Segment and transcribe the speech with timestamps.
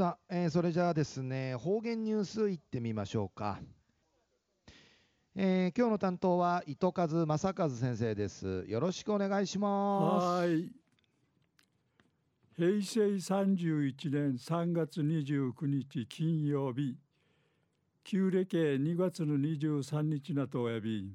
[0.00, 3.60] さあ、えーそれじゃあですね、方言ニュースいってみましょうか。
[5.36, 8.64] えー今日の担当は糸数正和先生です。
[8.66, 10.24] よろしくお願いします。
[10.24, 10.72] はい。
[12.56, 16.96] 平成31年3月29日金曜日、
[18.02, 21.12] 旧暦2月の23日なとおやび、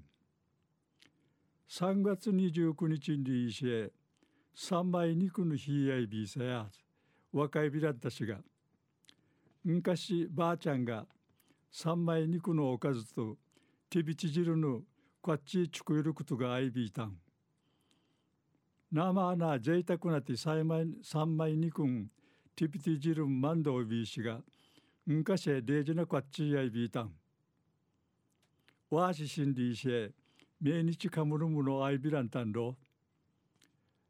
[1.71, 3.91] 3月29日にいし、
[4.53, 6.67] 三枚肉の日やいびさや、
[7.33, 8.37] 若いびらったしが、
[9.67, 11.07] 昔ばあちゃんが
[11.71, 13.35] 三枚肉のおかずと
[13.89, 14.81] 手びち汁の
[15.23, 17.17] こっちちくいることがあいびいたん。
[18.91, 22.11] 生な贅沢なて三枚三枚肉ん
[22.55, 24.37] ティピティ汁んマンドをビーシが
[25.03, 27.11] 昔デージなこっちやいびいたん。
[28.91, 29.89] わししんでいし
[30.61, 32.77] 命日かむるむのあいびらんたんろ。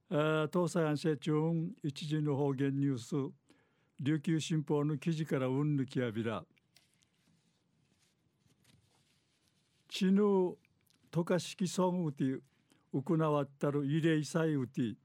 [0.10, 1.34] あ東西安政中
[1.82, 3.45] 一時の方言ニュース
[4.02, 6.44] 琉球新報の記事からうんぬきやびら。
[9.88, 10.21] ちぬ
[11.10, 12.40] とかしきソンウティ
[12.91, 14.96] 行わったる慰霊祭ウティ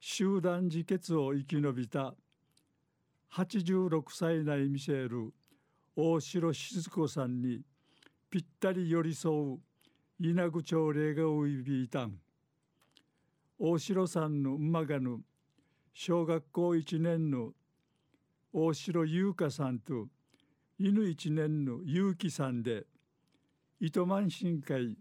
[0.00, 2.14] 集団自決を生き延びた
[3.32, 5.32] 86歳内見せる
[5.94, 7.60] 大城静子さんに
[8.28, 9.58] ぴったり寄り添う
[10.18, 12.14] 稲具朝礼がおいびいたん
[13.60, 15.20] 大城さんの馬がぬ
[15.94, 17.52] 小学校1年の
[18.52, 20.08] 大城優香さんと
[20.78, 22.84] 犬1年の結城さんで
[23.78, 24.96] 糸満深海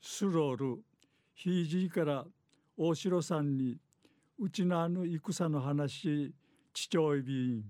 [0.00, 0.82] スロール
[1.34, 2.24] ひいじいから
[2.76, 3.76] 大城さんに
[4.38, 6.34] うちのあの戦の話
[6.72, 7.62] 父親びん。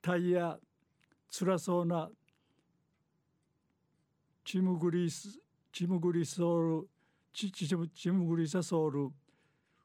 [0.00, 0.56] タイヤ
[1.28, 2.08] つらそうな
[4.44, 5.38] チムグリス
[5.72, 6.88] チムグリソール
[7.32, 9.10] チチムチムグリサソール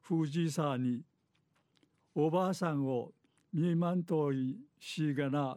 [0.02, 1.02] 藤井さんに
[2.18, 3.12] おばあさんを
[3.52, 5.54] 見まんといしがな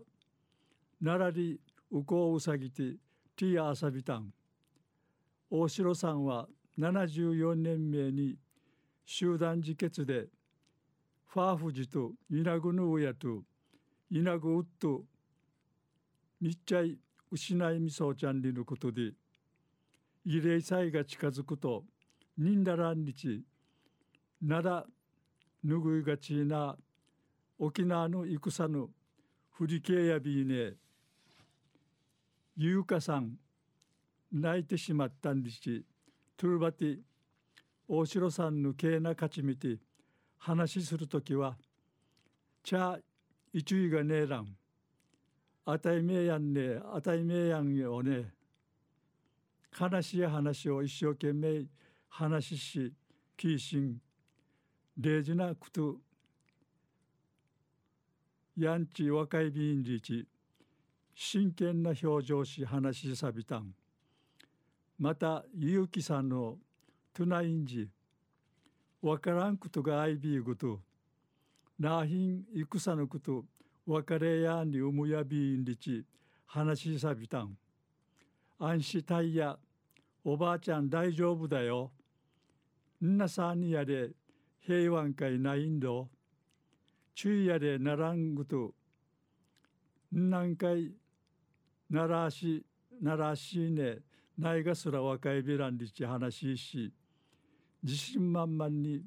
[0.99, 1.57] ならり
[1.89, 2.97] うこううさぎて
[3.38, 4.33] ティアあさびたん。
[5.49, 8.36] 大城さんは74年目に
[9.05, 10.25] 集団自決で
[11.27, 13.43] ファーフジとイナグヌーヤと
[14.11, 15.03] イナグウッド
[16.42, 16.98] みっちゃい
[17.31, 19.14] 失いみそうちゃんりのことで
[20.27, 21.86] 慰霊祭が近づくと
[22.37, 23.43] ニンダラン日
[24.42, 24.86] なら
[25.64, 26.75] ぬぐいがちな
[27.58, 28.89] 沖縄の戦の
[29.52, 30.73] 振り系やびいね。
[32.55, 33.37] 優香さん
[34.31, 35.59] 泣いてしまったんです。
[36.37, 36.99] トゥルバティ
[37.87, 39.77] 大城さんのけな勝ち見て
[40.37, 41.58] 話するときは
[42.64, 42.98] ちゃ
[43.52, 44.55] 一位がねえらん。
[45.65, 48.31] あたいめやんねあたいめやんよね。
[49.77, 51.65] 悲しい話を一生懸命
[52.08, 52.93] 話し
[53.36, 54.02] キーシン
[55.02, 55.95] 礼儀なこと
[58.58, 60.27] やんち若いビンリチ
[61.15, 63.73] 真剣な表情し話しさびたん。
[64.98, 66.58] またゆうきさんの
[67.14, 67.87] トゥナインジ
[69.02, 70.82] わからんことがあいびいこと
[71.80, 73.45] なひん戦のこと
[73.86, 76.04] 別れやにうむやびんりち
[76.45, 77.55] 話しさびたん。
[78.60, 79.58] 安心たいや
[80.26, 81.89] おばあちゃん大丈夫だよ。
[83.02, 84.10] んなさんにやれ。
[84.69, 86.09] 平和会ないんど。
[87.15, 88.75] 注意やれならんこと。
[90.11, 90.91] 何回
[91.89, 92.63] ならし
[93.02, 93.97] ならしね。
[94.37, 96.93] ないがすら若いべらんりち話しし。
[97.81, 99.02] 自信満々に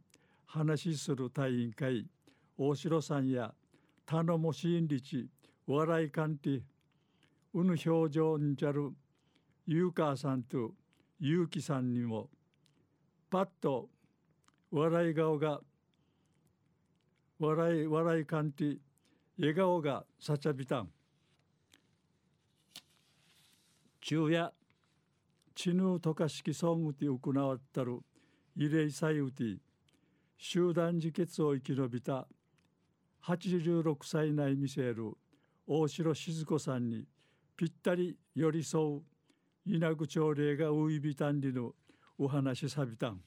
[0.47, 2.07] 話する隊員会
[2.59, 3.55] 大城さんや
[4.05, 5.29] 頼もしいんりち
[5.69, 6.61] 笑いかんて。
[7.55, 8.91] うぬ表情んじゃる。
[9.69, 10.73] ゆうかさんと
[11.21, 12.31] ゆうきさんにも。
[13.31, 13.89] パッと
[14.75, 15.61] 笑い顔が
[17.39, 18.79] 笑い笑いかんて
[19.39, 20.89] 笑顔がさちゃびたん。
[24.01, 24.51] 昼夜
[25.55, 27.99] チヌートカ式ソングティ行わったる
[28.57, 29.57] 慰霊祭ウティ
[30.39, 32.27] 集団自決を生き延びた
[33.25, 35.13] 86歳内見せる
[35.67, 37.05] 大城静子さんに
[37.57, 39.03] ぴったり寄り添う
[39.67, 41.73] 稲具朝礼がういびたんりの
[42.19, 43.21] お話さびたん。